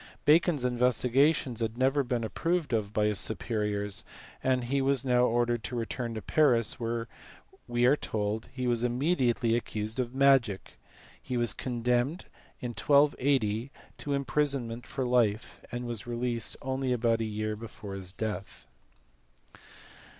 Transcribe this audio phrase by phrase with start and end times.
[0.25, 4.03] Bacon s investigations had never been approved of by his superiors,
[4.43, 7.07] and he was now ordered to return to Paris where
[7.67, 10.79] we are told he was immediately accused of magic:
[11.21, 12.25] he was condemned
[12.59, 13.69] in 1280
[13.99, 18.65] to imprisonment for life, and was released only about a year before his death.